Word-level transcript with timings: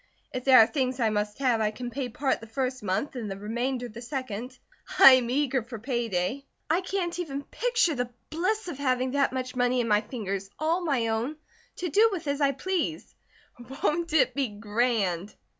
If 0.33 0.45
there 0.45 0.57
are 0.57 0.65
things 0.65 0.99
I 0.99 1.11
must 1.11 1.37
have, 1.37 1.61
I 1.61 1.69
can 1.69 1.91
pay 1.91 2.09
part 2.09 2.39
the 2.41 2.47
first 2.47 2.81
month 2.81 3.15
and 3.15 3.29
the 3.29 3.37
remainder 3.37 3.87
the 3.87 4.01
second. 4.01 4.57
I 4.97 5.11
am 5.11 5.29
eager 5.29 5.61
for 5.61 5.77
pay 5.77 6.09
day. 6.09 6.47
I 6.71 6.81
can't 6.81 7.19
even 7.19 7.43
picture 7.43 7.93
the 7.93 8.09
bliss 8.31 8.67
of 8.67 8.79
having 8.79 9.11
that 9.11 9.31
much 9.31 9.55
money 9.55 9.79
in 9.79 9.87
my 9.87 10.01
fingers, 10.01 10.49
all 10.57 10.83
my 10.83 11.09
own, 11.09 11.35
to 11.75 11.89
do 11.89 12.09
with 12.11 12.27
as 12.27 12.41
I 12.41 12.51
please. 12.51 13.13
Won't 13.83 14.11
it 14.13 14.33
be 14.33 14.47
grand?" 14.47 15.35